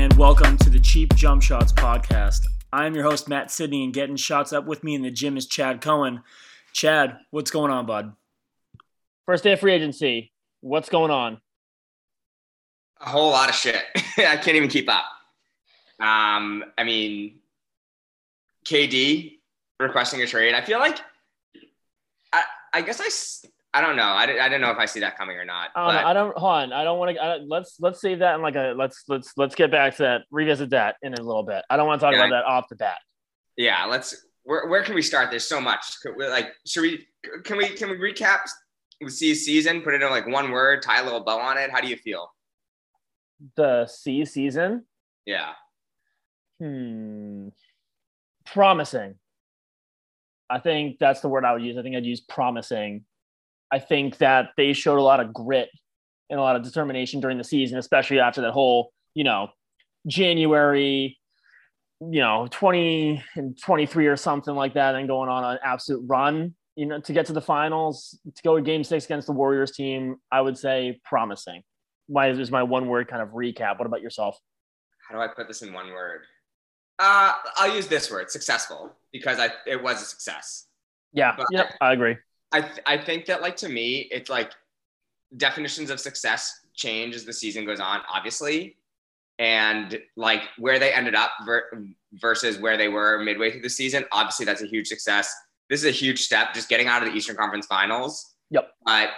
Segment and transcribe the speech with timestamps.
[0.00, 2.46] and welcome to the Cheap Jump Shots podcast.
[2.72, 5.46] I'm your host, Matt Sidney, and getting shots up with me in the gym is
[5.46, 6.22] Chad Cohen.
[6.72, 8.14] Chad, what's going on, bud?
[9.26, 10.32] First day of free agency.
[10.62, 11.42] What's going on?
[13.02, 13.82] A whole lot of shit.
[14.16, 15.04] I can't even keep up.
[16.00, 17.34] Um, I mean,
[18.64, 19.36] KD
[19.78, 20.54] requesting a trade.
[20.54, 20.98] I feel like,
[22.32, 22.42] I,
[22.72, 24.02] I guess I, s- I don't know.
[24.02, 25.70] I, I don't know if I see that coming or not.
[25.76, 26.00] I don't, know.
[26.00, 26.72] but I don't hold on.
[26.72, 27.44] I don't want to.
[27.46, 30.22] Let's let's save that and like a let's let's let's get back to that.
[30.32, 31.62] Revisit that in a little bit.
[31.70, 32.98] I don't want to talk Yeah, about that off the bat.
[33.56, 34.26] yeah, let's.
[34.42, 35.30] Where, where can we start?
[35.30, 36.00] There's so much.
[36.02, 37.06] Could we, like, should we?
[37.44, 37.68] Can we?
[37.68, 38.38] Can we recap
[39.00, 39.82] the C season?
[39.82, 40.82] Put it in like one word.
[40.82, 41.70] Tie a little bow on it.
[41.70, 42.32] How do you feel?
[43.56, 44.86] The C season.
[45.26, 45.52] Yeah.
[46.58, 47.48] Hmm.
[48.46, 49.14] Promising.
[50.48, 51.78] I think that's the word I would use.
[51.78, 53.04] I think I'd use promising.
[53.72, 55.68] I think that they showed a lot of grit
[56.28, 59.48] and a lot of determination during the season, especially after that whole, you know,
[60.06, 61.18] January,
[62.00, 66.54] you know, 20 and 23 or something like that, and going on an absolute run,
[66.76, 69.72] you know, to get to the finals, to go to game six against the Warriors
[69.72, 71.62] team, I would say promising.
[72.08, 73.78] My is my one word kind of recap.
[73.78, 74.36] What about yourself?
[75.08, 76.22] How do I put this in one word?
[76.98, 80.66] Uh, I'll use this word, successful, because I it was a success.
[81.12, 82.16] Yeah, But- yep, I agree.
[82.52, 84.52] I th- I think that like to me, it's like
[85.36, 88.76] definitions of success change as the season goes on, obviously,
[89.38, 91.70] and like where they ended up ver-
[92.14, 94.04] versus where they were midway through the season.
[94.12, 95.32] Obviously, that's a huge success.
[95.68, 98.34] This is a huge step, just getting out of the Eastern Conference Finals.
[98.50, 98.72] Yep.
[98.84, 99.10] But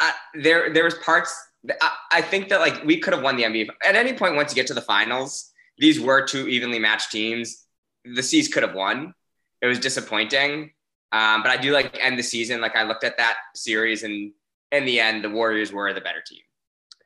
[0.00, 1.38] I, there there was parts.
[1.80, 4.50] I, I think that like we could have won the NBA at any point once
[4.50, 5.50] you get to the finals.
[5.78, 7.66] These were two evenly matched teams.
[8.04, 9.14] The C's could have won.
[9.60, 10.72] It was disappointing.
[11.12, 12.60] Um, but I do like end the season.
[12.60, 14.32] Like I looked at that series, and
[14.72, 16.40] in the end, the Warriors were the better team.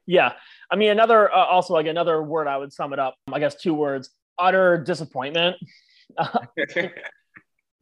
[0.07, 0.33] Yeah,
[0.71, 3.15] I mean another uh, also like another word I would sum it up.
[3.33, 5.57] I guess two words: utter disappointment.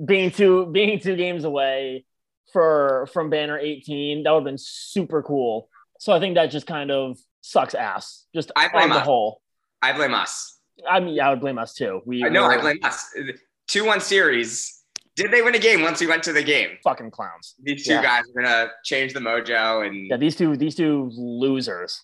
[0.04, 2.04] being two being two games away
[2.52, 6.66] for from banner 18 that would have been super cool so i think that just
[6.66, 9.04] kind of sucks ass just I blame on the us.
[9.04, 9.40] whole
[9.80, 10.58] I blame us.
[10.88, 13.14] i mean i would blame us too we I know I blame us.
[13.68, 14.81] Two one series.
[15.14, 16.78] Did they win a game once we went to the game?
[16.82, 18.02] fucking clowns These two Yeah.
[18.02, 22.02] guys are gonna change the mojo, and yeah these two these two losers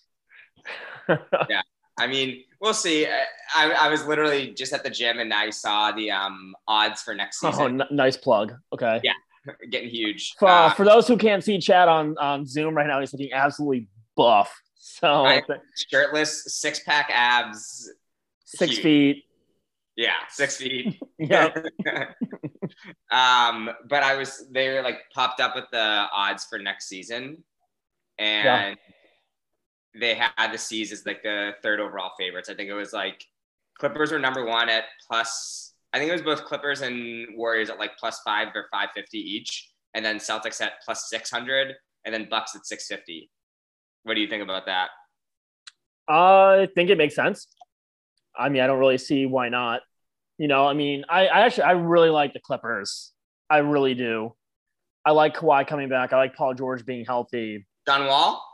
[1.49, 1.61] yeah,
[1.97, 3.07] I mean, we'll see.
[3.07, 3.23] I,
[3.55, 7.15] I, I was literally just at the gym, and I saw the um odds for
[7.15, 9.13] next oh season n- nice plug okay Yeah.
[9.71, 10.35] getting huge.
[10.37, 13.31] for, Uh, for those who can't see chad on on zoom right now he's looking
[13.33, 15.41] absolutely buff so
[15.89, 17.91] shirtless, six pack abs.
[18.45, 18.83] six huge.
[18.83, 19.23] feet
[19.95, 21.01] Yeah, six feet.
[21.17, 21.49] yeah
[23.11, 27.43] um, but I was they were like popped up with the odds for next season,
[28.17, 28.75] and Yeah.
[29.99, 32.49] they had the C's as like the third overall favorites.
[32.49, 33.23] I think it was like
[33.79, 35.73] Clippers were number one at plus.
[35.93, 39.17] I think it was both Clippers and Warriors at like plus five or five fifty
[39.17, 41.75] each, and then Celtics at plus six hundred,
[42.05, 43.29] and then Bucks at six fifty.
[44.03, 44.89] What do you think about that?
[46.07, 47.47] I think it makes sense.
[48.37, 49.81] I mean, I don't really see why not.
[50.39, 53.11] You know, I mean, I, I actually I really like the Clippers.
[53.49, 54.33] I really do.
[55.05, 56.13] I like Kawhi coming back.
[56.13, 57.67] I like Paul George being healthy.
[57.85, 58.45] John Wall?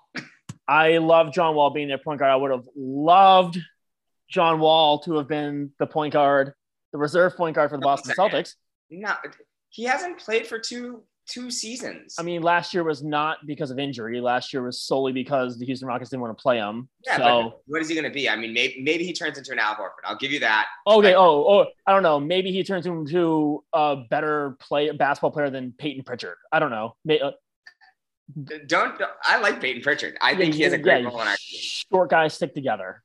[0.68, 2.32] I love John Wall being their point guard.
[2.32, 3.60] I would have loved
[4.30, 6.54] John Wall to have been the point guard,
[6.92, 8.56] the reserve point guard for the Boston Celtics.
[8.90, 9.14] No,
[9.70, 12.16] he hasn't played for two two seasons.
[12.20, 14.22] I mean, last year was not because of injury.
[14.22, 16.88] Last year was solely because the Houston Rockets didn't want to play him.
[17.06, 18.30] Yeah, so but what is he going to be?
[18.30, 20.04] I mean, maybe, maybe he turns into an Al Horford.
[20.04, 20.68] I'll give you that.
[20.88, 21.08] Okay.
[21.08, 22.20] Like- oh, oh, I don't know.
[22.20, 26.38] Maybe he turns into a better play basketball player than Peyton Pritchard.
[26.52, 26.96] I don't know.
[27.04, 27.32] May, uh,
[28.68, 30.18] Don't, I like Peyton Pritchard.
[30.22, 31.60] I think he has a great yeah, role in our team.
[31.62, 33.04] Short guys stick together.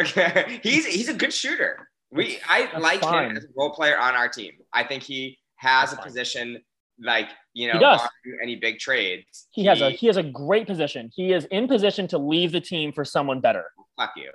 [0.00, 1.88] Okay, he's he's a good shooter.
[2.10, 3.32] We I That's like fine.
[3.32, 4.52] him as a role player on our team.
[4.72, 6.04] I think he has That's a fine.
[6.06, 6.62] position
[7.02, 8.00] like you know He does.
[8.42, 9.46] any big trades.
[9.50, 11.10] He has a he has a great position.
[11.14, 13.64] He is in position to leave the team for someone better.
[13.98, 14.30] fuck you.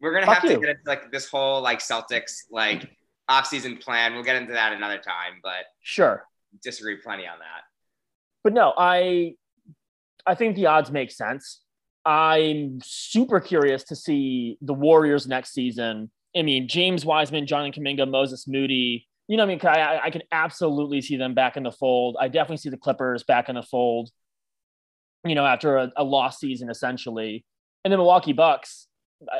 [0.00, 2.90] We're gonna Fuck have to get into like this whole like Celtics like
[3.30, 4.14] offseason plan.
[4.14, 6.24] We'll get into that another time, but Sure.
[6.62, 7.62] disagree plenty on that.
[8.44, 9.34] But no, I
[10.26, 11.60] I think the odds make sense.
[12.04, 16.10] I'm super curious to see the Warriors next season.
[16.36, 19.06] I mean, James Wiseman, Jonathan Kuminga, Moses Moody.
[19.28, 22.16] You know, what I mean, I, I can absolutely see them back in the fold.
[22.20, 24.10] I definitely see the Clippers back in the fold.
[25.24, 27.44] You know, after a, a lost season, essentially,
[27.84, 28.88] and the Milwaukee Bucks.
[29.30, 29.38] I,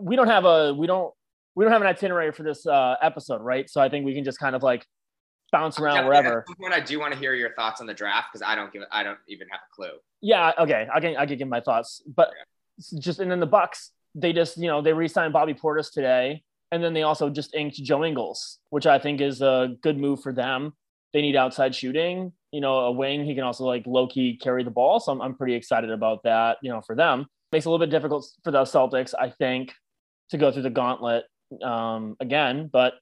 [0.00, 1.12] we don't have a we don't
[1.54, 3.68] we don't have an itinerary for this uh, episode, right?
[3.68, 4.86] So I think we can just kind of like
[5.52, 6.40] bounce around wherever.
[6.40, 8.54] At some point, I do want to hear your thoughts on the draft because I
[8.54, 9.98] don't give I don't even have a clue.
[10.22, 12.30] Yeah, okay, I can I can give my thoughts, but
[12.78, 13.90] it's just and then the Bucks.
[14.14, 16.42] they just, you know, they re-signed Bobby Portis today,
[16.72, 20.22] and then they also just inked Joe Ingles, which I think is a good move
[20.22, 20.72] for them.
[21.12, 23.26] They need outside shooting, you know, a wing.
[23.26, 24.98] He can also like low key carry the ball.
[24.98, 27.26] So I'm, I'm pretty excited about that, you know, for them.
[27.52, 29.74] Makes it a little bit difficult for the Celtics, I think,
[30.30, 31.24] to go through the gauntlet
[31.62, 32.70] um, again.
[32.72, 32.94] But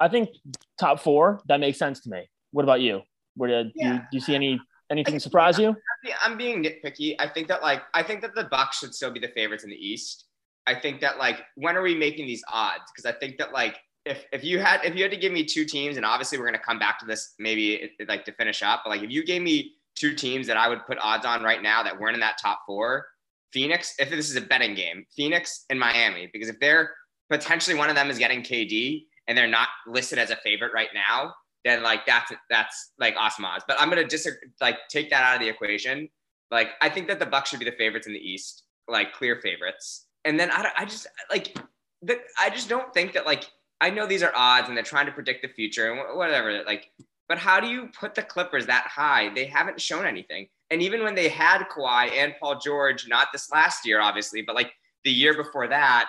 [0.00, 0.30] I think
[0.78, 2.28] top four, that makes sense to me.
[2.50, 3.02] What about you?
[3.36, 3.92] Where did yeah.
[3.92, 4.60] you, do you see any
[4.90, 5.76] anything surprise you?
[6.22, 7.14] I'm being nitpicky.
[7.20, 9.70] I think that like I think that the Bucks should still be the favorites in
[9.70, 10.25] the East.
[10.66, 12.84] I think that like when are we making these odds?
[12.94, 15.44] Because I think that like if if you had if you had to give me
[15.44, 18.82] two teams, and obviously we're gonna come back to this maybe like to finish up,
[18.84, 21.62] but like if you gave me two teams that I would put odds on right
[21.62, 23.06] now that weren't in that top four,
[23.52, 26.94] Phoenix, if this is a betting game, Phoenix and Miami, because if they're
[27.30, 30.90] potentially one of them is getting KD and they're not listed as a favorite right
[30.94, 31.32] now,
[31.64, 33.64] then like that's that's like awesome odds.
[33.66, 34.28] But I'm gonna just
[34.60, 36.08] like take that out of the equation.
[36.50, 39.40] Like I think that the Bucks should be the favorites in the East, like clear
[39.42, 40.05] favorites.
[40.26, 41.56] And then I, I just like
[42.02, 43.50] the, I just don't think that like
[43.80, 46.62] I know these are odds and they're trying to predict the future and whatever.
[46.64, 46.90] Like,
[47.28, 49.32] but how do you put the Clippers that high?
[49.32, 50.48] They haven't shown anything.
[50.70, 54.56] And even when they had Kawhi and Paul George, not this last year, obviously, but
[54.56, 54.72] like
[55.04, 56.08] the year before that,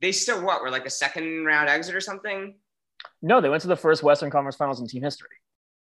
[0.00, 2.56] they still what were like a second round exit or something.
[3.22, 5.28] No, they went to the first Western Conference Finals in team history,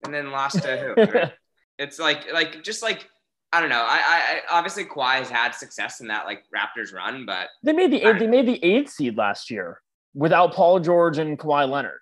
[0.04, 1.30] and then lost to who?
[1.76, 3.08] It's like like just like
[3.54, 3.84] I don't know.
[3.86, 7.92] I, I obviously Kawhi has had success in that like Raptors run, but they made
[7.92, 9.80] the eighth, they made the eighth seed last year
[10.12, 12.00] without Paul George and Kawhi Leonard.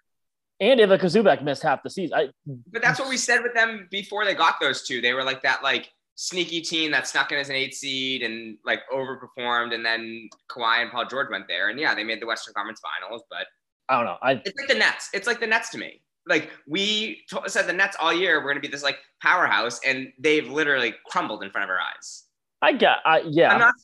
[0.60, 2.16] And Ivica Zubac missed half the season.
[2.16, 5.02] I, but that's what we said with them before they got those two.
[5.02, 8.56] They were like that like sneaky team that snuck in as an eight seed and
[8.64, 12.26] like overperformed, and then Kawhi and Paul George went there, and yeah, they made the
[12.26, 13.24] Western Conference Finals.
[13.28, 13.46] But
[13.90, 14.16] I don't know.
[14.22, 15.10] I it's like the Nets.
[15.12, 16.00] It's like the Nets to me.
[16.26, 19.80] Like we t- said, the Nets all year we're going to be this like powerhouse,
[19.84, 22.24] and they've literally crumbled in front of our eyes.
[22.60, 22.98] I get.
[23.04, 23.52] I yeah.
[23.52, 23.74] I'm not.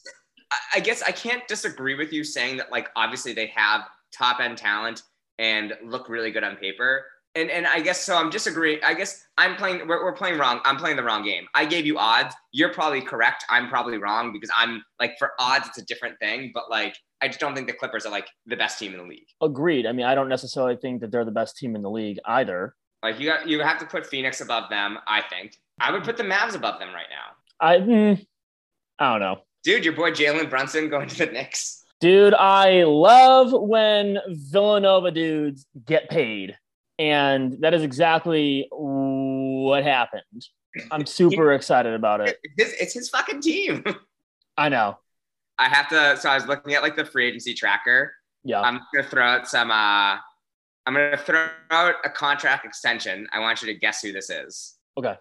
[0.75, 3.83] I guess I can't disagree with you saying that like obviously they have
[4.17, 5.03] top end talent
[5.39, 7.05] and look really good on paper
[7.39, 8.17] and and I guess so.
[8.17, 8.81] I'm disagreeing.
[8.85, 9.87] I guess I'm playing.
[9.87, 10.61] We're, we're playing wrong.
[10.65, 11.47] I'm playing the wrong game.
[11.55, 12.35] I gave you odds.
[12.53, 13.45] You're probably correct.
[13.49, 16.51] I'm probably wrong because I'm like for odds, it's a different thing.
[16.53, 19.07] But like, I just don't think the Clippers are like the best team in the
[19.07, 19.27] league.
[19.43, 19.87] Agreed.
[19.87, 22.75] I mean, I don't necessarily think that they're the best team in the league either.
[23.03, 24.99] Like you got, you have to put Phoenix above them.
[25.07, 27.67] I think I would put the Mavs above them right now.
[27.67, 28.27] I, mm,
[28.99, 29.85] I don't know, dude.
[29.85, 31.85] Your boy Jalen Brunson going to the Knicks.
[32.01, 36.57] Dude, I love when Villanova dudes get paid.
[36.99, 40.47] And that is exactly what happened.
[40.91, 42.39] I'm super excited about it.
[42.57, 43.85] It's, it's his fucking team.
[44.57, 44.99] I know.
[45.59, 46.17] I have to.
[46.21, 48.15] So I was looking at like the free agency tracker.
[48.45, 48.61] Yeah.
[48.61, 49.71] I'm gonna throw out some.
[49.71, 50.17] uh
[50.87, 53.27] I'm gonna throw out a contract extension.
[53.33, 54.77] I want you to guess who this is.
[54.97, 55.15] Okay.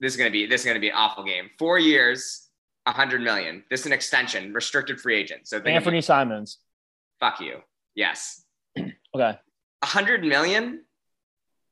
[0.00, 1.50] This is gonna be this is gonna be an awful game.
[1.58, 2.48] Four years,
[2.86, 3.64] a hundred million.
[3.70, 5.46] This is an extension, restricted free agent.
[5.48, 6.58] So Anthony Simons.
[7.20, 7.60] Fuck you.
[7.94, 8.44] Yes.
[8.78, 9.38] okay.
[9.82, 10.80] A hundred million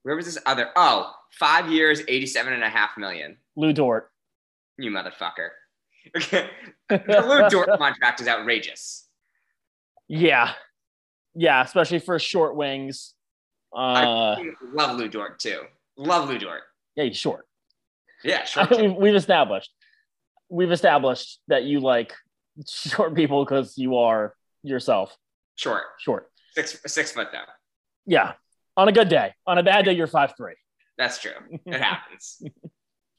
[0.05, 0.69] where was this other?
[0.77, 3.39] Oh, five years, 87 and a half million.
[3.57, 4.13] Lu Dort.
[4.77, 5.49] You motherfucker.
[6.17, 6.49] Okay.
[6.89, 9.09] the Dort contract is outrageous.
[10.09, 10.53] Yeah.
[11.35, 13.15] Yeah, especially for short wings.
[13.75, 15.63] Uh, I love Lu Dort too.
[15.97, 16.63] Love Lu Dort.
[16.97, 17.47] Yeah, he's short.
[18.23, 18.71] Yeah, short.
[18.99, 19.71] we've established.
[20.49, 22.13] We've established that you like
[22.69, 25.17] short people because you are yourself.
[25.57, 25.83] Short.
[25.99, 26.31] Short.
[26.55, 27.41] Six six foot though.
[28.07, 28.35] Yeah
[28.77, 29.33] on a good day.
[29.47, 30.55] On a bad day, you're five three.
[30.99, 31.33] That's true.
[31.67, 32.43] It happens.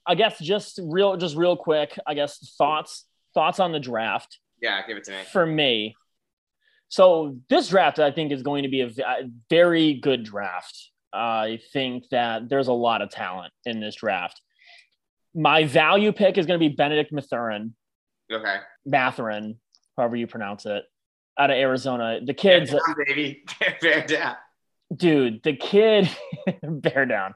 [0.07, 1.97] I guess just real, just real quick.
[2.05, 4.39] I guess thoughts thoughts on the draft.
[4.62, 5.17] Yeah, give it to me.
[5.31, 5.95] For me,
[6.89, 8.91] so this draft I think is going to be a,
[9.50, 10.91] very good draft.
[11.13, 14.41] I think that there's a lot of talent in this draft.
[15.33, 17.75] My value pick is going to be Benedict Mathurin.
[18.31, 18.57] Okay.
[18.85, 19.59] Mathurin,
[19.97, 20.83] however you pronounce it,
[21.38, 22.19] out of Arizona.
[22.24, 23.43] The kids, Bear down, baby,
[23.81, 24.35] bear down
[24.93, 26.09] dude, the kid,
[26.63, 27.35] bear down.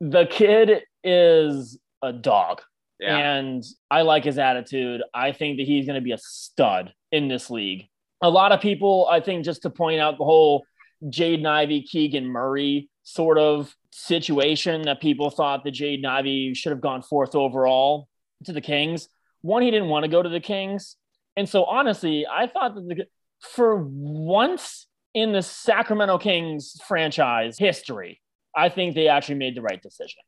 [0.00, 2.62] The kid is a dog.
[2.98, 3.16] Yeah.
[3.16, 5.02] And I like his attitude.
[5.12, 7.88] I think that he's going to be a stud in this league.
[8.22, 10.64] A lot of people, I think, just to point out the whole
[11.04, 16.80] Jaden Ivey, Keegan Murray sort of situation that people thought that Jaden Ivey should have
[16.80, 18.08] gone fourth overall
[18.44, 19.08] to the Kings.
[19.42, 20.96] One, he didn't want to go to the Kings.
[21.36, 23.06] And so, honestly, I thought that the,
[23.40, 28.20] for once in the Sacramento Kings franchise history,
[28.54, 30.22] I think they actually made the right decision.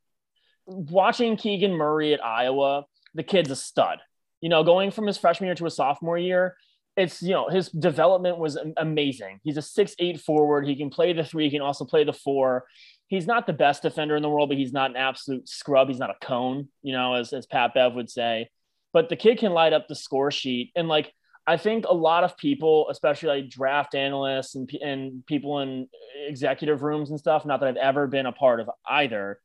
[0.69, 2.85] Watching Keegan Murray at Iowa,
[3.15, 3.99] the kid's a stud.
[4.41, 6.57] You know, going from his freshman year to a sophomore year,
[6.97, 9.41] it's you know his development was amazing.
[9.45, 10.67] He's a six eight forward.
[10.67, 11.45] He can play the three.
[11.45, 12.67] He can also play the four.
[13.07, 15.89] He's not the best defender in the world, but he's not an absolute scrub.
[15.89, 18.51] He's not a cone, you know, as as Pat Bev would say.
[18.93, 21.13] But the kid can light up the score sheet, and like
[21.49, 25.89] I think a lot of people, especially like draft analysts and, and people in
[26.27, 29.41] executive rooms and stuff, not that I've ever been a part of either,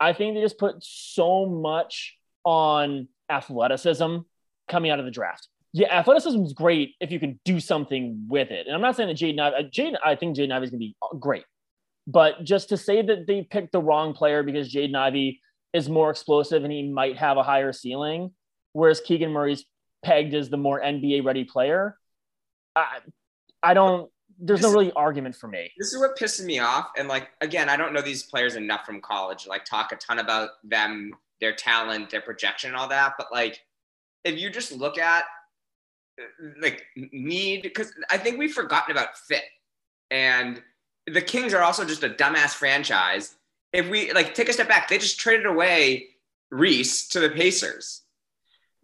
[0.00, 4.18] I think they just put so much on athleticism
[4.68, 5.48] coming out of the draft.
[5.72, 8.66] Yeah, athleticism is great if you can do something with it.
[8.66, 10.86] And I'm not saying that Jaden Ivey, Jaden, I think Jaden Ivey is going to
[10.86, 11.44] be great.
[12.06, 15.40] But just to say that they picked the wrong player because Jaden Ivey
[15.74, 18.32] is more explosive and he might have a higher ceiling,
[18.72, 19.66] whereas Keegan Murray's
[20.02, 21.98] pegged as the more NBA ready player.
[22.74, 23.00] I,
[23.62, 24.10] I don't.
[24.38, 25.70] There's this, no really argument for me.
[25.78, 26.90] This is what pisses me off.
[26.96, 29.46] And like again, I don't know these players enough from college.
[29.46, 33.14] Like talk a ton about them, their talent, their projection, all that.
[33.18, 33.60] But like,
[34.24, 35.24] if you just look at
[36.60, 39.44] like need, because I think we've forgotten about fit,
[40.10, 40.62] and
[41.06, 43.36] the Kings are also just a dumbass franchise.
[43.72, 46.08] If we like take a step back, they just traded away
[46.50, 48.02] Reese to the Pacers.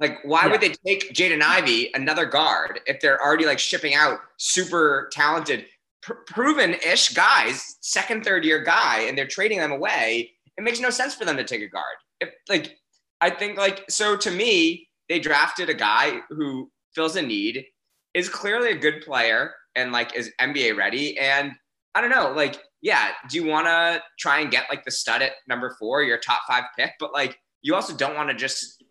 [0.04, 0.50] Like, why yeah.
[0.50, 5.64] would they take Jaden Ivey, another guard, if they're already like shipping out super talented,
[6.02, 10.30] pr- proven-ish guys, second, third year guy, and they're trading them away?
[10.58, 11.96] It makes no sense for them to take a guard.
[12.20, 12.76] If like,
[13.23, 17.64] I think like so to me, they drafted a guy who fills a need,
[18.12, 21.18] is clearly a good player, and like is NBA ready.
[21.18, 21.52] And
[21.94, 25.23] I don't know, like, yeah, do you want to try and get like the stud
[25.23, 26.92] at number four, your top five pick?
[27.00, 28.83] But like, you also don't want to just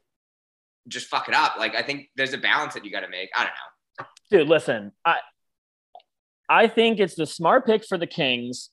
[0.87, 1.55] just fuck it up.
[1.57, 3.29] Like I think there's a balance that you got to make.
[3.35, 4.05] I don't know.
[4.31, 5.17] Dude, listen, I
[6.49, 8.69] I think it's the smart pick for the Kings.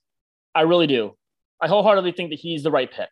[0.55, 1.17] I really do.
[1.61, 3.09] I wholeheartedly think that he's the right pick.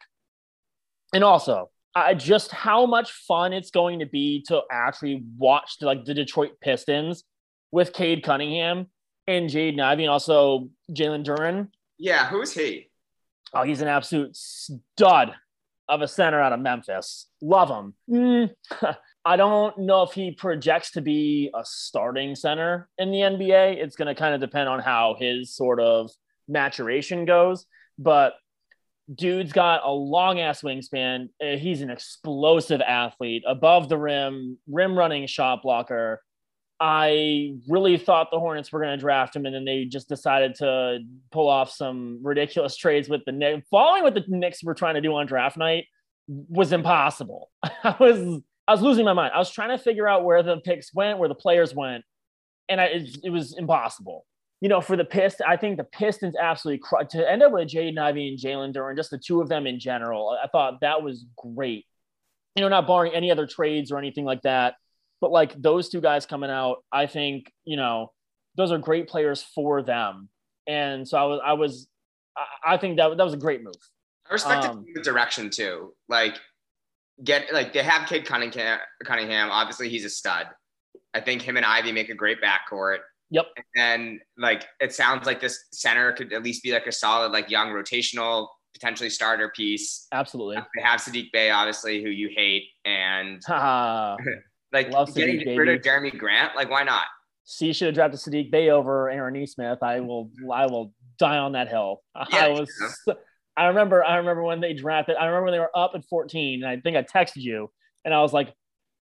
[1.15, 5.87] And also, I just how much fun it's going to be to actually watch the,
[5.87, 7.25] like the Detroit Pistons
[7.71, 8.87] with Cade Cunningham
[9.27, 11.69] and Jade Ivey and also Jalen Duren.
[11.99, 12.91] Yeah, who's he?
[13.53, 15.33] Oh, he's an absolute stud
[15.89, 17.27] of a center out of Memphis.
[17.41, 17.95] Love him.
[18.11, 18.51] Mm,
[19.25, 23.77] I don't know if he projects to be a starting center in the NBA.
[23.77, 26.11] It's going to kind of depend on how his sort of
[26.49, 27.67] maturation goes.
[27.99, 28.35] But
[29.15, 31.29] dude's got a long ass wingspan.
[31.43, 36.23] Uh, he's an explosive athlete, above the rim, rim running shot blocker.
[36.81, 40.55] I really thought the Hornets were going to draft him, and then they just decided
[40.57, 41.01] to
[41.33, 43.67] pull off some ridiculous trades with the Knicks.
[43.69, 45.87] Following what the Knicks were trying to do on draft night
[46.29, 47.51] was impossible.
[47.63, 49.33] I was I was losing my mind.
[49.35, 52.05] I was trying to figure out where the picks went, where the players went,
[52.69, 54.25] and I, it, it was impossible.
[54.61, 57.69] You know, for the Pistons, I think the Pistons absolutely cr- to end up with
[57.69, 60.37] Jaden Ivey and Jalen Duren, just the two of them in general.
[60.43, 61.87] I thought that was great.
[62.57, 64.75] You know, not barring any other trades or anything like that
[65.21, 68.13] but like those two guys coming out, I think, you know,
[68.57, 70.29] those are great players for them.
[70.67, 71.89] And so I was, I was,
[72.65, 73.75] I think that that was a great move.
[74.29, 75.95] I respect um, the direction too.
[76.09, 76.37] Like,
[77.25, 78.79] get like they have Cade Cunningham.
[79.05, 80.47] Cunningham, obviously, he's a stud.
[81.15, 82.99] I think him and Ivey make a great backcourt.
[83.31, 83.47] Yep.
[83.77, 87.51] And like it sounds like this center could at least be like a solid, like
[87.51, 90.07] young rotational, potentially starter piece.
[90.13, 90.57] Absolutely.
[90.77, 93.43] They have Saddiq Bey, obviously, who you hate, and
[94.73, 97.07] Like Love getting Saddiq, rid of Jerami Grant, like why not?
[97.45, 99.83] See, should have drafted Saddiq Bey over Aaron Nesmith.
[99.83, 102.03] I will, I will die on that hill.
[102.31, 102.71] Yeah, I was,
[103.57, 105.17] I remember, I remember when they drafted.
[105.17, 107.71] I remember when they were up at 14, and I think I texted you,
[108.05, 108.55] and I was like,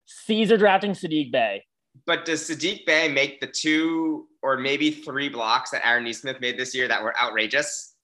[0.04, 1.64] Caesar drafting Saddiq Bey."
[2.06, 6.58] But does Saddiq Bey make the two or maybe three blocks that Aaron Nesmith made
[6.58, 7.95] this year that were outrageous?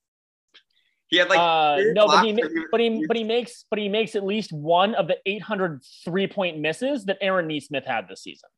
[1.13, 2.33] He had like uh, no, but he,
[2.71, 6.27] but he but he makes but he makes at least one of the 800 three
[6.27, 8.49] point misses that Aaron Nesmith had this season.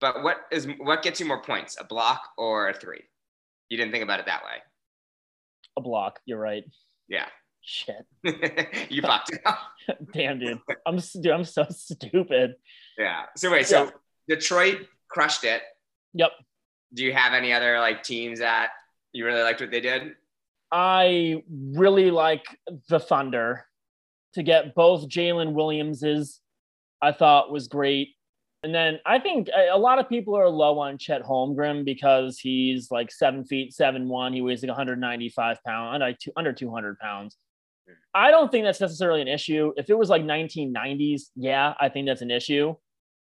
[0.00, 3.02] But what is what gets you more points, a block or a three?
[3.68, 4.58] You didn't think about it that way.
[5.76, 6.20] A block.
[6.24, 6.62] You're right.
[7.08, 7.26] Yeah.
[7.62, 8.06] Shit.
[8.88, 9.58] you fucked it up.
[10.12, 10.60] Damn, dude.
[10.86, 12.54] I'm dude, I'm so stupid.
[12.96, 13.22] Yeah.
[13.36, 13.66] So wait.
[13.66, 14.36] So yeah.
[14.36, 15.62] Detroit crushed it.
[16.14, 16.30] Yep.
[16.94, 18.70] Do you have any other like teams that
[19.12, 20.14] you really liked what they did?
[20.72, 21.42] I
[21.74, 22.44] really like
[22.88, 23.64] the Thunder
[24.34, 26.40] to get both Jalen Williamses.
[27.02, 28.10] I thought was great.
[28.62, 32.90] And then I think a lot of people are low on Chet Holmgren because he's
[32.90, 34.34] like seven feet, seven one.
[34.34, 37.38] He weighs like 195 pounds, under, under 200 pounds.
[38.14, 39.72] I don't think that's necessarily an issue.
[39.76, 42.74] If it was like 1990s, yeah, I think that's an issue.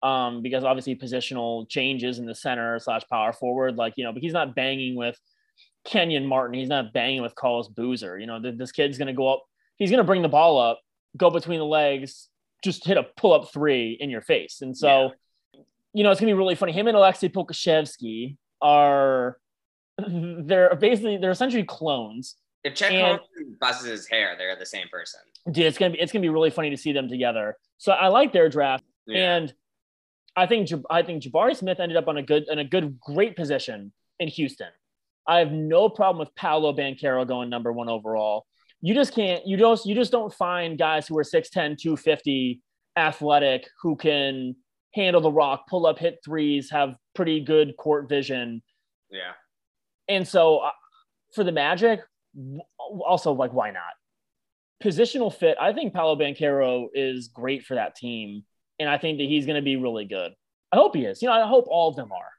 [0.02, 4.22] Um, because obviously positional changes in the center slash power forward, like you know, but
[4.22, 5.18] he's not banging with
[5.86, 6.58] Kenyon Martin.
[6.58, 8.18] He's not banging with Carlos Boozer.
[8.18, 9.44] You know, this kid's going to go up.
[9.76, 10.80] He's going to bring the ball up,
[11.16, 12.28] go between the legs,
[12.62, 14.60] just hit a pull up three in your face.
[14.62, 15.12] And so,
[15.52, 15.60] yeah.
[15.92, 16.72] you know, it's going to be really funny.
[16.72, 19.38] Him and Aleksej Pokusevski are,
[19.98, 22.36] they're basically, they're essentially clones.
[22.64, 23.20] If Chet and,
[23.60, 25.20] buzzes his hair, they're the same person.
[25.52, 27.56] Dude, it's gonna be it's gonna be really funny to see them together.
[27.78, 29.36] So I like their draft, yeah.
[29.36, 29.54] and
[30.34, 33.36] I think I think Jabari Smith ended up on a good in a good great
[33.36, 34.66] position in Houston.
[35.26, 38.46] I have no problem with Paolo Banchero going number one overall.
[38.80, 42.62] You just can't you just you just don't find guys who are 6'10, 250,
[42.96, 44.54] athletic, who can
[44.94, 48.62] handle the rock, pull up, hit threes, have pretty good court vision.
[49.10, 49.32] Yeah.
[50.08, 50.70] And so uh,
[51.34, 52.00] for the Magic,
[52.80, 53.82] also like why not?
[54.82, 55.56] Positional fit.
[55.60, 58.44] I think Paolo Banchero is great for that team,
[58.78, 60.32] and I think that he's going to be really good.
[60.70, 61.22] I hope he is.
[61.22, 62.30] You know, I hope all of them are.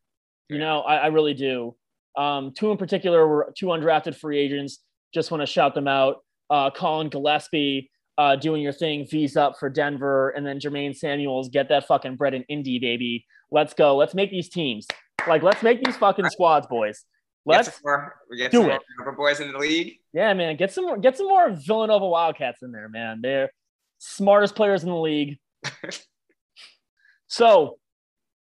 [0.50, 1.76] You know, I, I really do.
[2.18, 4.80] Um, two in particular were two undrafted free agents.
[5.14, 6.18] Just want to shout them out.
[6.50, 11.50] Uh, Collin Gillespie uh, doing your thing, fees up for Denver, and then Jermaine Samuels
[11.50, 13.26] get that fucking bread in Indy, baby.
[13.52, 13.96] Let's go.
[13.96, 14.88] Let's make these teams.
[15.28, 17.06] Like, let's make these fucking squads, boys.
[17.46, 19.18] Let's get some more, we get do some it.
[19.18, 20.00] boys in the league.
[20.14, 20.58] Yeah, man.
[20.58, 20.98] Get some more.
[20.98, 23.20] Get some more Villanova Wildcats in there, man.
[23.22, 23.52] They're
[24.00, 25.38] smartest players in the league.
[27.28, 27.78] so,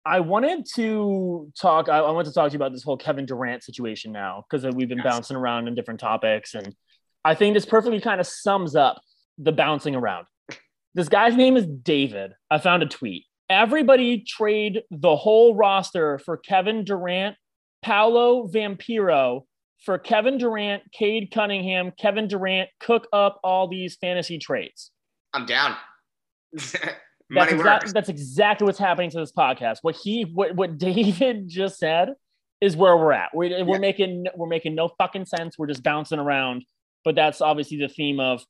[0.07, 1.89] I wanted to talk.
[1.89, 4.65] I, I want to talk to you about this whole Kevin Durant situation now because
[4.65, 5.07] uh, we've been Yes.
[5.07, 6.75] bouncing around in different topics, and
[7.25, 9.01] I think this perfectly kind of sums up
[9.37, 10.27] the bouncing around.
[10.95, 12.33] This guy's name is David.
[12.51, 13.25] I found a tweet.
[13.51, 17.37] Everybody trade the whole roster for Kevin Durant,
[17.83, 19.43] Paolo Vampiro
[19.85, 24.91] for Kevin Durant, Cade Cunningham, Kevin Durant, cook up all these fantasy trades.
[25.35, 25.77] I'm down.
[27.31, 27.93] That's, works.
[27.93, 29.79] that's exactly what's happening to this podcast.
[29.83, 32.11] What he, what, what David just said
[32.61, 33.31] is where we're at.
[33.35, 35.59] We're, we're making, we're making no fucking sense.
[35.59, 36.65] We're just bouncing around.
[37.05, 38.45] But that's obviously the theme of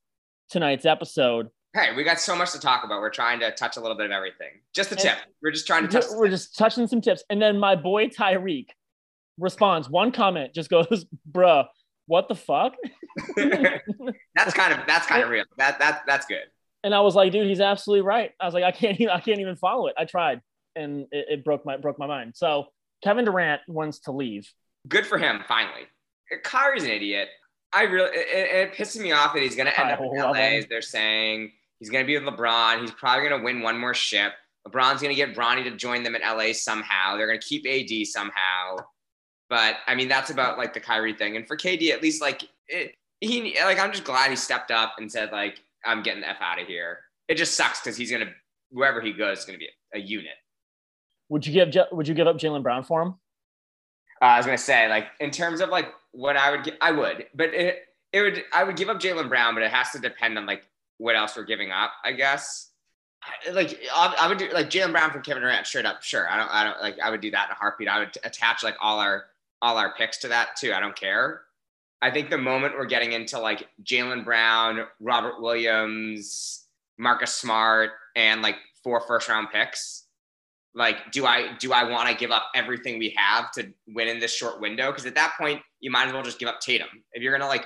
[0.50, 1.48] tonight's episode.
[1.74, 3.00] Hey, we got so much to talk about.
[3.00, 4.60] We're trying to touch a little bit of everything.
[4.74, 5.18] Just the tip.
[5.42, 6.04] We're just trying to touch.
[6.12, 7.22] We're just touching some tips.
[7.28, 8.68] And then my boy Tyreek
[9.38, 11.66] responds one comment, just goes, bruh,
[12.06, 12.74] what the fuck?
[13.36, 15.44] that's kind of that's kind of real.
[15.58, 16.44] That that that's good.
[16.84, 18.32] And I was like, dude, he's absolutely right.
[18.40, 19.94] I was like, I can't even, I can't even follow it.
[19.98, 20.40] I tried,
[20.74, 22.32] and it, it broke my broke my mind.
[22.36, 22.66] So
[23.02, 24.50] Kevin Durant wants to leave.
[24.88, 25.42] Good for him.
[25.48, 25.86] Finally,
[26.44, 27.28] Kyrie's an idiot.
[27.72, 30.22] I really it, it, pisses me off that he's going to end up in I
[30.22, 30.32] LA.
[30.32, 30.64] him.
[30.70, 32.80] They're saying he's going to be with LeBron.
[32.80, 34.32] He's probably going to win one more ship.
[34.66, 37.16] LeBron's going to get Bronny to join them in LA somehow.
[37.16, 38.78] They're going to keep AD somehow.
[39.48, 41.36] But I mean, that's about like the Kyrie thing.
[41.36, 44.94] And for KD, at least like it, he like I'm just glad he stepped up
[44.98, 47.00] and said like I'm getting the f out of here.
[47.28, 48.30] It just sucks because he's gonna
[48.70, 50.34] wherever he goes is gonna be a, a unit.
[51.28, 53.14] Would you give Would you give up Jaylen Brown for him?
[54.22, 56.90] Uh, I was gonna say like in terms of like what I would gi- I
[56.92, 57.80] would, but it
[58.12, 60.68] it would I would give up Jaylen Brown, but it has to depend on like
[60.98, 61.92] what else we're giving up.
[62.04, 62.70] I guess.
[63.22, 66.02] I- Like I, I would do like Jaylen Brown from Kevin Durant straight up.
[66.02, 67.88] Sure, I don't I don't like I would do that in a heartbeat.
[67.88, 69.24] I would attach like all our
[69.62, 70.72] all our picks to that too.
[70.72, 71.42] I don't care.
[72.02, 76.64] I think the moment we're getting into like Jaylen Brown, Robert Williams,
[76.98, 80.04] Marcus Smart, and like four first round picks,
[80.74, 84.20] like do I do I want to give up everything we have to win in
[84.20, 84.90] this short window?
[84.90, 86.88] Because at that point, you might as well just give up Tatum.
[87.12, 87.64] If you're gonna like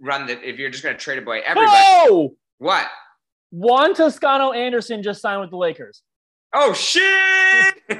[0.00, 2.86] run the, if you're just gonna trade away everybody, Oh, what?
[3.50, 6.02] Juan Toscano Anderson just signed with the Lakers.
[6.54, 7.74] Oh shit!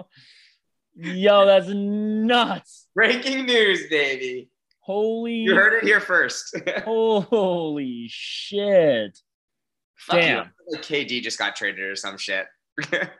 [0.94, 2.79] Yo, that's nuts.
[2.94, 4.50] Breaking news, baby.
[4.80, 6.56] Holy, You heard it here first.
[6.84, 9.18] holy shit.
[9.96, 10.22] Fuck you.
[10.22, 10.52] Damn.
[10.68, 12.46] Like KD just got traded or some shit.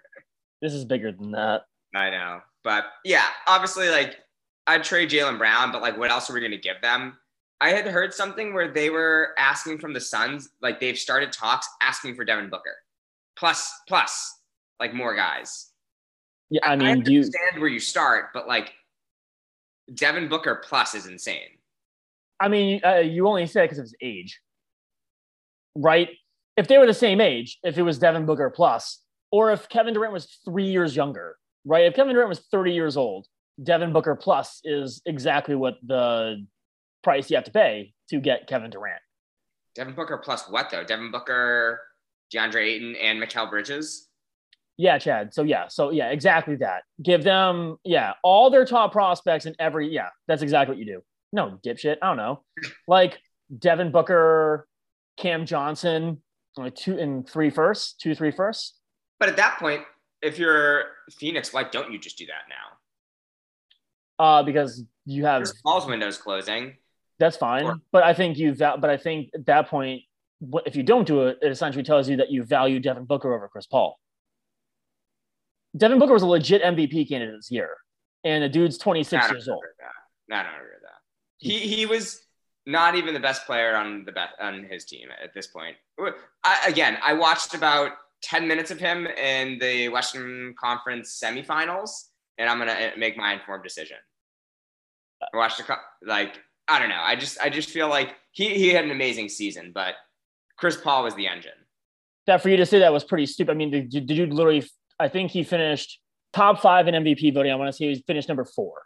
[0.63, 1.63] This is bigger than that.
[1.95, 2.41] I know.
[2.63, 4.19] But yeah, obviously, like
[4.67, 7.17] I'd trade Jaylen Brown, but like what else are we gonna give them?
[7.63, 11.67] I had heard something where they were asking from the Suns, like they've started talks
[11.83, 12.77] asking for Devin Booker.
[13.37, 14.39] Plus, plus,
[14.79, 15.71] like more guys.
[16.51, 17.21] Yeah, I mean, do you?
[17.21, 18.75] understand where you start, but like
[19.93, 21.59] Devin Booker plus is insane.
[22.41, 24.41] I mean, uh, you only say it because of his age,
[25.75, 26.09] right?
[26.57, 29.95] If they were the same age, if it was Devin Booker plus, or if Kevin
[29.95, 31.85] Durant was three years younger, right?
[31.85, 33.27] If Kevin Durant was 30 years old,
[33.63, 36.47] Devin Booker plus is exactly what the
[37.03, 39.01] price you have to pay to get Kevin Durant.
[39.75, 40.85] Devin Booker plus what though?
[40.85, 41.81] Devin Booker,
[42.35, 44.09] DeAndre Ayton, and Mikal Bridges.
[44.81, 45.35] Yeah, Chad.
[45.35, 46.85] So yeah, so yeah, exactly that.
[47.03, 51.03] Give them, yeah, all their top prospects and every, yeah, that's exactly what you do.
[51.35, 51.99] No, dipshit.
[52.01, 52.43] I don't know.
[52.89, 53.19] Like
[53.57, 54.67] Devin Booker,
[55.19, 56.23] Cam Johnson,
[56.57, 58.79] like two and three firsts, two, three firsts.
[59.19, 59.83] But at that point,
[60.23, 64.25] if you're Phoenix, why don't you just do that now?
[64.25, 66.77] Uh, because you have Chris Paul's window's closing.
[67.19, 67.65] that's fine.
[67.65, 67.77] Sure.
[67.93, 70.05] But I think you but I think at that point,
[70.65, 73.47] if you don't do it, it essentially tells you that you value Devin Booker over
[73.47, 73.99] Chris Paul.
[75.77, 77.77] Devin Booker was a legit MVP candidate this year,
[78.25, 79.63] and the dude's 26 years old.
[80.29, 80.37] that.
[80.37, 80.99] I don't agree with that.
[81.39, 82.23] He he was
[82.67, 85.77] not even the best player on the best on his team at this point.
[86.45, 91.91] I, again, I watched about 10 minutes of him in the Western Conference semifinals,
[92.39, 93.97] and I'm gonna uh, make my informed decision.
[95.23, 97.01] I watched the like I don't know.
[97.01, 99.95] I just I just feel like he he had an amazing season, but
[100.57, 101.53] Chris Paul was the engine.
[102.27, 103.51] That for you to say that was pretty stupid.
[103.51, 104.65] I mean, did, did you literally?
[105.01, 105.99] I think he finished
[106.33, 107.51] top five in MVP voting.
[107.51, 108.83] I want to say he finished number four.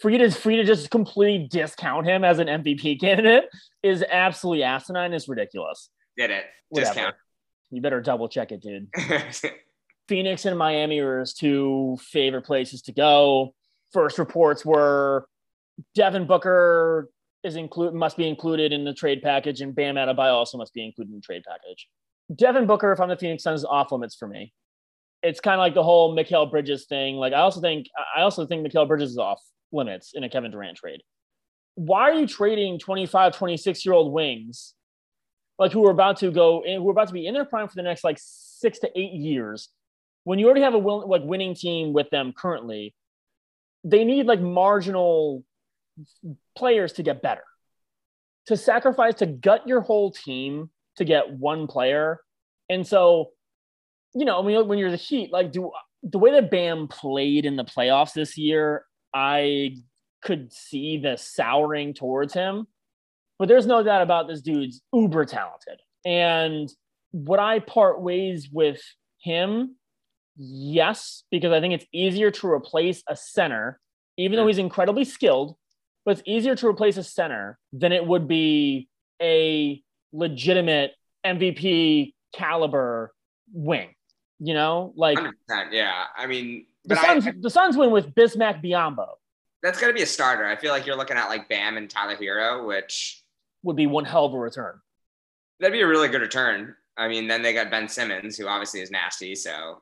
[0.00, 3.44] For you to for you to just completely discount him as an MVP candidate
[3.82, 5.12] is absolutely asinine.
[5.12, 5.90] It's ridiculous.
[6.16, 6.44] Did it?
[6.68, 6.94] Whatever.
[6.94, 7.14] Discount.
[7.70, 8.88] You better double check it, dude.
[10.08, 13.54] Phoenix and Miami are his two favorite places to go.
[13.92, 15.26] First reports were
[15.94, 17.10] Devin Booker
[17.44, 20.84] is include must be included in the trade package, and Bam Adebayo also must be
[20.84, 21.88] included in the trade package.
[22.34, 24.52] Devin Booker, if I'm the Phoenix Suns, is off limits for me.
[25.22, 27.16] It's kind of like the whole Mikal Bridges thing.
[27.16, 30.50] Like I also think I also think Mikal Bridges is off limits in a Kevin
[30.50, 31.02] Durant trade.
[31.74, 34.74] Why are you trading 25, 26 year old wings
[35.58, 37.68] like who are about to go in, who are about to be in their prime
[37.68, 39.68] for the next like six to eight years
[40.24, 42.94] when you already have a will, like winning team with them currently
[43.84, 45.44] they need like marginal
[46.56, 47.44] players to get better
[48.46, 52.20] to sacrifice to gut your whole team to get one player
[52.68, 53.30] and so
[54.14, 55.70] you know when, when you're the heat like do
[56.02, 59.74] the way that bam played in the playoffs this year i
[60.22, 62.66] could see the souring towards him
[63.38, 65.80] but there's no doubt about this dude's uber talented.
[66.04, 66.72] And
[67.12, 68.80] would i part ways with
[69.18, 69.76] him?
[70.36, 73.80] Yes because i think it's easier to replace a center
[74.16, 75.56] even though he's incredibly skilled
[76.04, 78.88] but it's easier to replace a center than it would be
[79.20, 80.92] a legitimate
[81.24, 83.12] MVP caliber
[83.52, 83.90] wing.
[84.44, 85.32] You know, like 100%,
[85.70, 86.06] yeah.
[86.16, 89.06] I mean, the Suns, I, the Suns win with Bismack Biyombo.
[89.62, 90.44] That's gonna be a starter.
[90.46, 93.22] I feel like you're looking at like Bam and Tyler Herro, which
[93.62, 94.80] would be one hell of a return.
[95.60, 96.74] That'd be a really good return.
[96.96, 99.36] I mean, then they got Ben Simmons, who obviously is nasty.
[99.36, 99.80] So,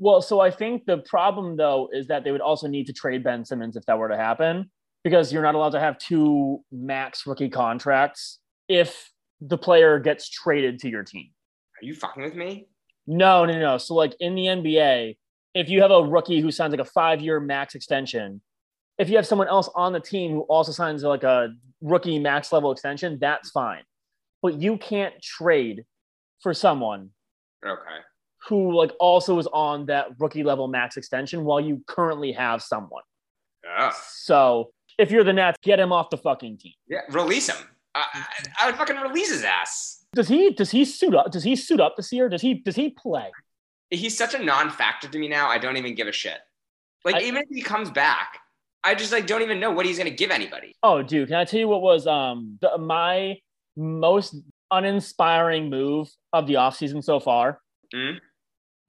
[0.00, 3.22] well, so I think the problem though is that they would also need to trade
[3.22, 4.70] Ben Simmons if that were to happen
[5.04, 10.80] because you're not allowed to have two max rookie contracts if the player gets traded
[10.80, 11.30] to your team.
[11.80, 12.66] Are you fucking with me?
[13.10, 13.78] No, no, no.
[13.78, 15.16] So like in the NBA,
[15.54, 18.40] if you have a rookie who signs like a five-year max extension,
[18.98, 22.52] if you have someone else on the team who also signs like a rookie max
[22.52, 23.82] level extension, that's fine.
[24.42, 25.84] But you can't trade
[26.40, 27.10] for someone
[27.66, 28.00] okay
[28.48, 33.02] who like also is on that rookie level max extension while you currently have someone.
[33.64, 33.92] Yeah.
[34.12, 36.72] So if you're the Nets, get him off the fucking team.
[36.88, 37.56] Yeah, release him.
[37.94, 38.24] I,
[38.62, 39.99] I, would fucking release his ass.
[40.12, 40.50] Does he?
[40.50, 41.30] Does he suit up?
[41.30, 42.28] Does he suit up this year?
[42.28, 42.54] Does he?
[42.54, 43.30] Does he play?
[43.90, 45.48] He's such a non-factor to me now.
[45.48, 46.38] I don't even give a shit.
[47.04, 48.38] Like I, even if he comes back,
[48.84, 50.74] I just like don't even know what he's gonna give anybody.
[50.82, 53.36] Oh, dude, can I tell you what was um the, my
[53.76, 54.34] most
[54.70, 57.60] uninspiring move of the offseason so far?
[57.94, 58.18] Mm-hmm.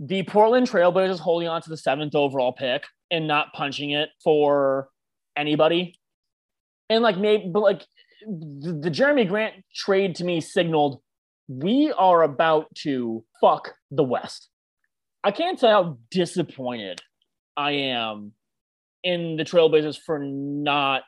[0.03, 4.89] The Portland Trailblazers holding on to the seventh overall pick and not punching it for
[5.37, 5.99] anybody
[6.89, 7.85] and like maybe but like
[8.27, 11.01] the, the Jerami Grant trade to me signaled
[11.47, 14.49] we are about to fuck the West.
[15.23, 17.01] I can't say how disappointed
[17.55, 18.33] I am
[19.03, 21.03] in the Trailblazers for not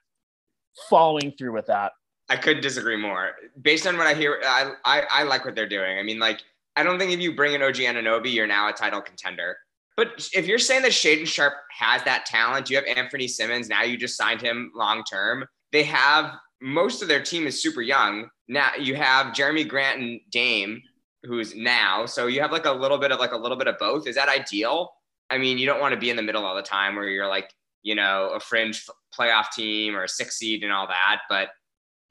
[0.90, 1.94] following through with that.
[2.30, 3.32] I couldn't disagree more.
[3.62, 5.98] Based on what I hear, I, I, I like what they're doing.
[6.00, 6.42] I mean, like,
[6.76, 9.58] I don't think if you bring in OG Anunoby, you're now a title contender.
[9.96, 13.70] But if you're saying that Shaedon Sharpe has that talent, you have Anthony Simons.
[13.70, 15.46] Now you just signed him long term.
[15.72, 18.30] They have most of their team is super young.
[18.48, 20.82] Now you have Jerami Grant and Dame,
[21.24, 22.06] who's now.
[22.06, 24.08] So you have like a little bit of like a little bit of both.
[24.08, 24.92] Is that ideal?
[25.30, 27.28] I mean, you don't want to be in the middle all the time where you're
[27.28, 27.50] like,
[27.82, 28.86] you know, a fringe
[29.18, 31.22] playoff team or a six seed and all that.
[31.30, 31.50] But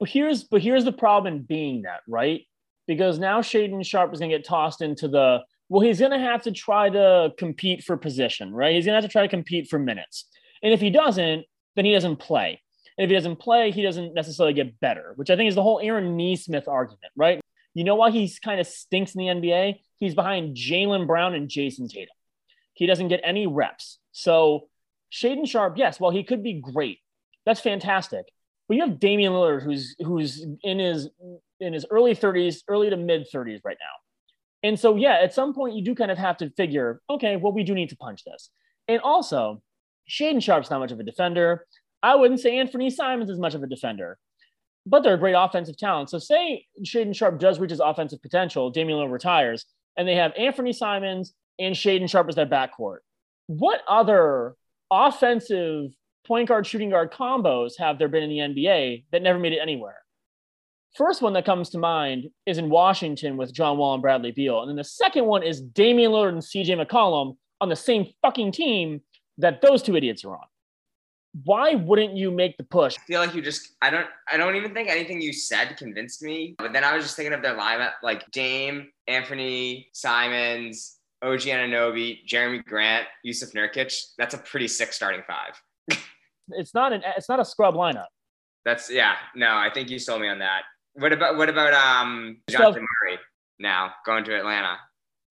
[0.07, 2.43] here's but here's the problem in being that right
[2.87, 6.19] because now Shaedon Sharpe is going to get tossed into the well, he's going to
[6.19, 8.75] have to try to compete for position, right?
[8.75, 10.27] He's going to have to try to compete for minutes.
[10.63, 12.62] And if he doesn't, then he doesn't play.
[12.97, 15.63] And if he doesn't play, he doesn't necessarily get better, which I think is the
[15.63, 17.41] whole Aaron Nesmith argument, right?
[17.75, 19.81] You know why he's kind of stinks in the NBA?
[19.99, 22.15] He's behind Jaylen Brown and Jason Tatum.
[22.75, 23.99] He doesn't get any reps.
[24.13, 24.69] So
[25.13, 26.99] Shaedon Sharpe, yes, well, he could be great.
[27.47, 28.27] That's fantastic.
[28.69, 31.09] But you have Damian Lillard, who's who's in his
[31.61, 34.69] in his early 30s, early to mid 30s right now.
[34.69, 37.53] And so, yeah, at some point you do kind of have to figure, okay, well,
[37.53, 38.51] we do need to punch this.
[38.89, 39.63] And also,
[40.09, 41.67] Shaedon Sharpe's not much of a defender.
[42.03, 44.19] I wouldn't say Anthony Simons is much of a defender,
[44.87, 46.11] but they're a great offensive talent.
[46.11, 50.33] So, say Shaedon Sharpe does reach his offensive potential, Damian Lillard retires, and they have
[50.37, 52.99] Anthony Simons and Shaedon Sharpe as their backcourt.
[53.47, 54.55] What other
[54.91, 55.93] offensive
[56.27, 59.61] point guard, shooting guard combos have there been in the NBA that never made it
[59.61, 59.97] anywhere?
[60.97, 64.61] First one that comes to mind is in Washington with John Wall and Bradley Beal.
[64.61, 68.53] And then the second one is Damian Lillard and CJ McCollum on the same fucking
[68.53, 69.01] team
[69.39, 70.45] that those two idiots are on.
[71.45, 72.97] Why wouldn't you make the push?
[72.99, 76.23] I feel like you just I don't I don't even think anything you said convinced
[76.23, 76.55] me.
[76.59, 82.19] But then I was just thinking of their lineup like Dame, Anthony, Simons, OG Anunoby,
[82.27, 83.95] Jerami Grant, Jusuf Nurkic.
[84.19, 85.61] That's a pretty sick starting five.
[86.49, 88.09] It's not an it's not a scrub lineup.
[88.65, 89.15] That's yeah.
[89.35, 90.63] No, I think you sold me on that.
[90.95, 93.19] What about what about um Jonathan Murray
[93.59, 94.77] now going to Atlanta?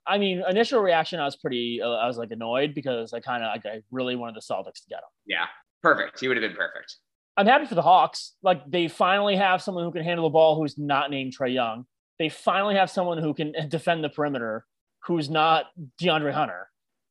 [0.08, 3.44] I mean, initial reaction, I was pretty, uh, I was like annoyed because I kind
[3.44, 5.12] of, like, I really wanted the Celtics to get him.
[5.28, 5.46] Yeah,
[5.84, 6.20] perfect.
[6.20, 6.96] He would have been perfect.
[7.38, 8.34] I'm happy for the Hawks.
[8.44, 11.86] Like they finally have someone who can handle the ball who's not named Trae Young.
[12.20, 14.66] They finally have someone who can defend the perimeter
[15.06, 15.66] who's not
[16.02, 16.68] DeAndre Hunter.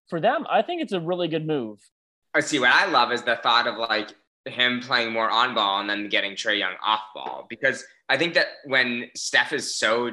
[0.09, 1.79] For them, I think it's a really good move.
[2.35, 2.59] I see.
[2.59, 4.11] What I love is the thought of like
[4.45, 8.35] him playing more on ball and then getting Trae Young off ball because I think
[8.35, 10.13] that when Steph is so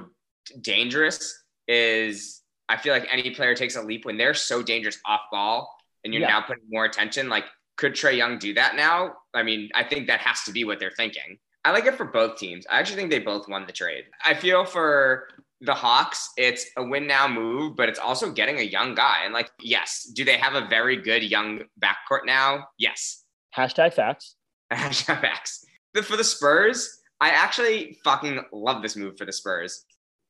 [0.62, 5.22] dangerous, is I feel like any player takes a leap when they're so dangerous off
[5.32, 6.30] ball and you're Yeah.
[6.30, 7.28] now putting more attention.
[7.30, 7.46] Like,
[7.78, 9.14] could Trae Young do that now?
[9.34, 11.38] I mean, I think that has to be what they're thinking.
[11.66, 12.66] I like it for both teams.
[12.70, 14.06] I actually think they both won the trade.
[14.26, 15.28] I feel for
[15.62, 19.22] the Hawks, it's a win now move, but it's also getting a young guy.
[19.26, 22.68] And like, yes, do they have a very good young backcourt now?
[22.78, 23.24] Yes.
[23.56, 24.36] Hashtag facts.
[24.74, 25.66] Hashtag facts.
[25.94, 29.84] The- For the Spurs, I actually fucking love this move for the Spurs.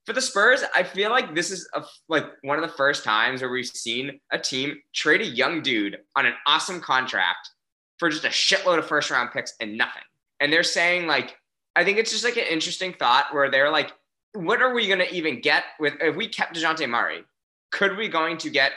[0.08, 3.42] For the Spurs, I feel like this is a, like one of the first times
[3.42, 7.50] where we've seen a team trade a young dude on an awesome contract
[7.98, 10.04] for just a shitload of first round picks and nothing.
[10.40, 11.36] And they're saying like,
[11.76, 13.92] I think it's just like an interesting thought where they're like,
[14.32, 17.26] what are we gonna even get with if we kept Dejounte Murray?
[17.72, 18.72] Could we going to get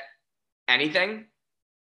[0.67, 1.27] anything?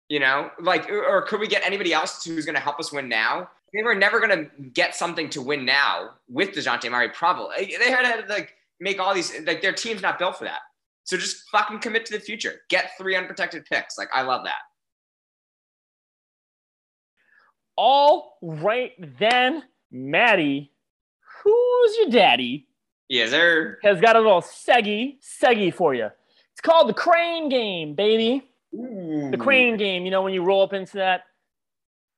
[0.10, 3.10] You know, like, or could we get anybody else who's going to help us win
[3.10, 3.50] now?
[3.74, 7.76] They were never going to get something to win now with DeJounte Murray, probably.
[7.80, 10.60] They had to like make all these, like, their team's not built for that.
[11.04, 12.62] So just fucking commit to the future.
[12.70, 13.98] Get three unprotected picks.
[13.98, 14.56] Like, I love that.
[17.78, 20.72] All right then, Maddie,
[21.44, 22.68] who's your daddy?
[23.08, 23.78] Yes, sir.
[23.84, 26.10] Has got a little seggy, seggy for you.
[26.54, 28.50] It's called the crane game, baby.
[28.72, 31.24] The crane game, you know, when you roll up into that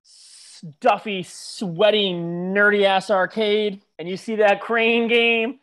[0.01, 5.59] stuffy, sweaty, nerdy ass arcade and you see that crane game.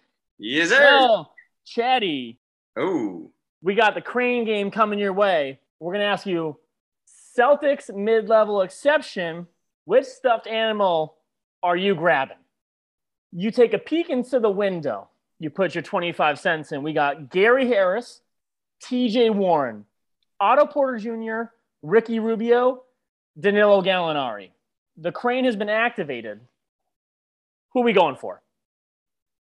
[0.46, 0.82] Yes, sir.
[0.82, 2.38] Well, Chatty,
[2.76, 3.30] Oh,
[3.62, 5.58] we got the crane game coming your way.
[5.80, 6.58] We're going to ask you
[7.38, 9.46] Celtics mid level exception.
[9.86, 11.16] Which stuffed animal
[11.62, 12.36] are you grabbing?
[13.32, 15.08] You take a peek into the window.
[15.38, 16.82] You put your 25 cents in.
[16.82, 18.20] We got Gary Harris,
[18.82, 19.86] TJ Warren,
[20.40, 21.50] Otto Porter Jr.,
[21.82, 22.82] Ricky Rubio,
[23.38, 24.50] Danilo Gallinari.
[24.98, 26.40] The crane has been activated.
[27.72, 28.42] Who are we going for?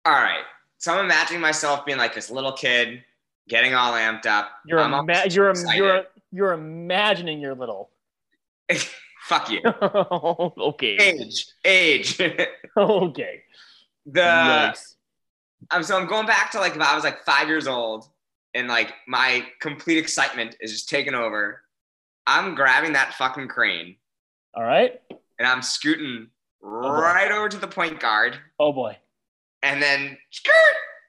[0.06, 0.44] all right.
[0.78, 3.04] So I'm imagining myself being like this little kid,
[3.48, 4.50] getting all amped up.
[4.66, 5.78] You're I'm ima- you're excited.
[5.78, 7.90] you're you're imagining you're little.
[9.24, 9.62] Fuck you.
[9.82, 10.96] okay.
[10.98, 12.22] Age, age.
[12.78, 13.42] Okay.
[14.06, 14.76] the.
[15.72, 18.08] I'm um, so I'm going back to like if I was like five years old
[18.54, 21.64] and like my complete excitement is just taking over.
[22.28, 23.96] I'm grabbing that fucking crane
[24.54, 25.00] All right.
[25.40, 26.28] and I'm scooting
[26.62, 26.90] oh, boy.
[26.90, 28.98] right over to the point guard Oh boy.
[29.64, 30.54] And then skirt,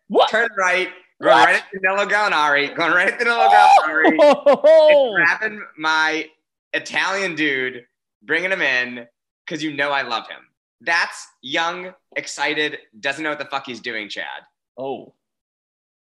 [0.09, 0.31] What?
[0.31, 0.89] turn right,
[1.23, 1.47] going What?
[1.47, 3.77] right at Danilo Gallinari, going right at Danilo oh!
[3.87, 4.17] Gallinari,
[4.65, 5.15] Oh!
[5.17, 6.27] and grabbing my
[6.73, 7.85] Italian dude,
[8.23, 9.07] bringing him in
[9.47, 10.41] because you know I love him.
[10.81, 14.43] That's young, excited, doesn't know what the fuck he's doing, Chad.
[14.77, 15.15] Oh.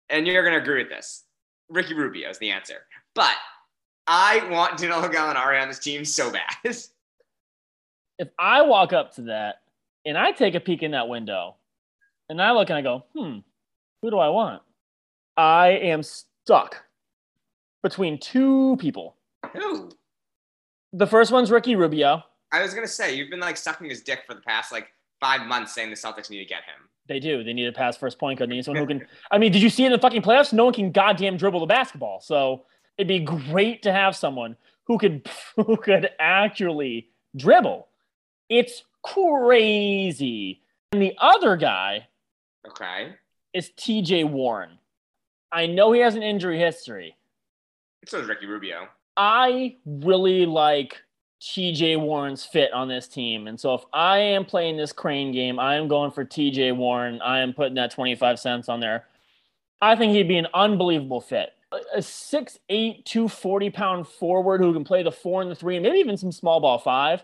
[0.10, 1.24] and you're going to agree with this.
[1.70, 2.80] Ricky Rubio is the answer.
[3.16, 3.36] But
[4.08, 6.56] I want Danilo Gallinari on this team so bad.
[8.18, 9.62] If I walk up to that
[10.06, 11.56] and I take a peek in that window
[12.30, 13.40] and I look and I go, hmm,
[14.02, 14.62] who do I want?
[15.36, 16.84] I am stuck
[17.84, 19.16] between two people.
[19.54, 19.92] Who?
[20.94, 22.24] The first one's Ricky Rubio.
[22.52, 24.88] I was going to say, you've been like sucking his dick for the past like
[25.20, 26.90] five months saying the Celtics need to get him.
[27.08, 27.44] They do.
[27.44, 28.50] They need a pass first point guard.
[28.50, 29.08] They need someone who can.
[29.32, 30.54] I mean, did you see in the fucking playoffs?
[30.54, 32.22] No one can goddamn dribble the basketball.
[32.22, 32.66] So
[32.98, 37.88] it'd be great to have someone who could who could actually dribble.
[38.50, 40.62] It's crazy.
[40.92, 42.08] And the other guy
[42.68, 43.16] Okay.
[43.54, 44.26] is T.J.
[44.26, 44.78] Warren.
[45.52, 47.16] I know he has an injury history.
[48.06, 48.88] So is Ricky Rubio.
[49.18, 51.02] I really like
[51.42, 53.48] TJ Warren's fit on this team.
[53.48, 57.22] And so if I am playing this crane game, I am going for TJ Warren.
[57.22, 59.06] I am putting that 25 cents on there.
[59.82, 61.54] I think he'd be an unbelievable fit.
[61.72, 66.00] A 6'8, 240 pound forward who can play the four and the three, and maybe
[66.00, 67.24] even some small ball five,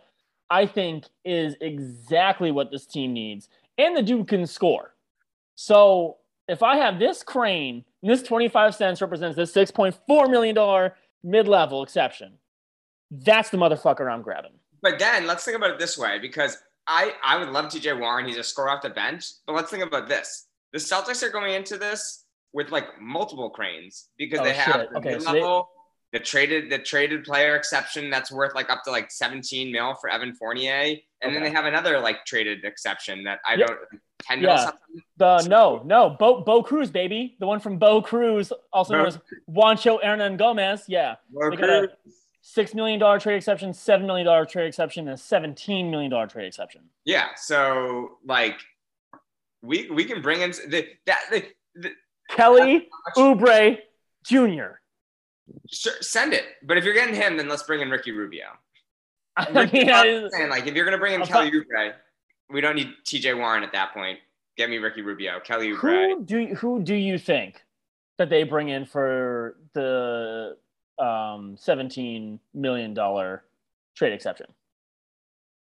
[0.50, 3.50] I think is exactly what this team needs.
[3.78, 4.95] And the dude can score.
[5.56, 10.92] So if I have this crane, and this 25 cents represents this $6.4 million
[11.24, 12.34] mid level exception,
[13.12, 14.52] that's the motherfucker I'm grabbing.
[14.82, 18.28] But then let's think about it this way because I, I would love TJ Warren.
[18.28, 19.26] He's a score off the bench.
[19.48, 20.48] But let's think about this.
[20.74, 24.90] The Celtics are going into this with like multiple cranes because Oh, they have shit.
[24.92, 25.70] the Okay, so mid-level,
[26.14, 30.10] the traded the traded player exception that's worth like up to like 17 mil for
[30.10, 30.96] Evan Fournier.
[31.22, 33.68] And then they have another like traded exception that I Yep.
[33.68, 33.80] don't
[34.24, 34.58] 10 Yeah.
[34.58, 34.80] something.
[35.18, 39.08] The no, no, Bo Bo Cruz, baby, the one from Bo Cruz, also known Bo-
[39.10, 40.84] as Juancho Hernangómez.
[40.88, 41.16] Yeah,
[41.50, 41.92] They got a-
[42.42, 46.28] six million dollar trade exception, seven million dollar trade exception, and a seventeen million dollar
[46.28, 46.82] trade exception.
[47.04, 47.30] Yeah.
[47.36, 48.60] So like
[49.62, 51.44] we we can bring in the that the,
[51.76, 51.92] the
[52.30, 53.80] Kelly Oubre
[54.26, 54.80] Jr.
[55.72, 56.46] sure, send it.
[56.64, 58.46] But if you're getting him, then let's bring in Ricky Rubio.
[59.38, 61.94] I mean, I'm I- saying, like if you're gonna bring in I'm Kelly Oubre,
[62.50, 64.20] we don't need TJ Warren at that point.
[64.58, 66.10] Get me Ricky Rubio, Kelly Oubre.
[66.10, 67.64] who do who do you think
[68.18, 70.56] that they bring in for the
[70.98, 73.44] um, seventeen million dollar
[73.96, 74.48] trade exception?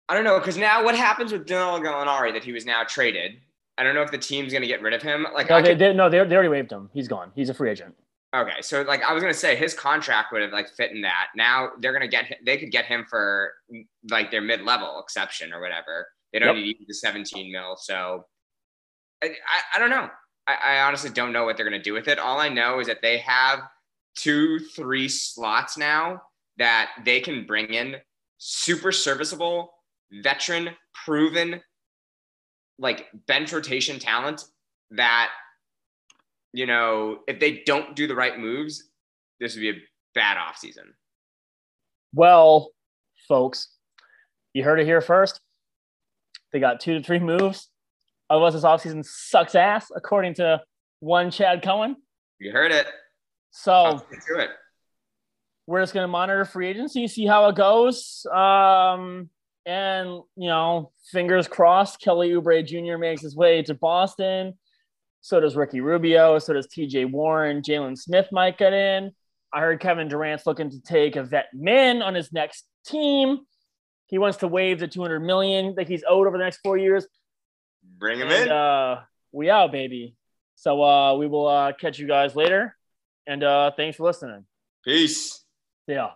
[0.10, 3.34] I don't know because now what happens with Danilo Gallinari that he was now traded?
[3.78, 5.28] I don't know if the team's gonna get rid of him.
[5.34, 6.90] Like No, they, could, they, no, they, they already waived him.
[6.94, 7.32] He's gone.
[7.36, 7.94] He's a free agent.
[8.34, 11.28] okay, so like I was gonna say his contract would have like fit in that.
[11.36, 13.52] Now they're gonna get they could get him for
[14.10, 16.08] like their mid level exception or whatever.
[16.34, 16.66] They don't Yep.
[16.66, 17.78] need the 17 mil.
[17.78, 18.26] So
[19.24, 20.10] I, I, I don't know.
[20.46, 22.20] I, I honestly don't know what they're gonna do with it.
[22.20, 23.60] All I know is that they have
[24.16, 26.22] two, three slots now
[26.58, 27.96] that they can bring in
[28.38, 29.74] super serviceable,
[30.12, 31.62] veteran, proven,
[32.80, 34.44] like bench rotation talent
[34.92, 35.30] that,
[36.54, 38.90] you know, if they don't do the right moves,
[39.40, 39.82] this would be a
[40.14, 40.86] bad offseason.
[42.14, 42.72] Well,
[43.28, 43.70] folks,
[44.54, 45.40] you heard it here first.
[46.54, 47.70] They got two to three moves.
[48.30, 50.62] Otherwise, this offseason sucks ass, according to
[51.00, 51.96] one Chad Cohen.
[52.40, 52.88] You heard it.
[53.52, 54.50] So Let's get to it.
[55.66, 58.26] we're just going to monitor free agency, see how it goes.
[58.34, 59.30] Um,
[59.66, 62.98] and, you know, fingers crossed, Kelly Oubre Jr.
[62.98, 64.54] makes his way to Boston.
[65.22, 66.40] So does Ricky Rubio.
[66.40, 67.62] So does TJ Warren.
[67.62, 69.12] Jalen Smith might get in.
[69.54, 73.40] I heard Kevin Durant's looking to take a vet min on his next team.
[74.08, 77.06] He wants to waive the 200 million that he's owed over the next four years.
[77.84, 78.52] Bring him And, in.
[78.52, 80.16] uh, we out, baby.
[80.56, 82.76] So uh, we will uh, catch you guys later.
[83.28, 84.46] And uh, thanks for listening.
[84.84, 85.44] Peace.
[85.88, 86.12] Yeah.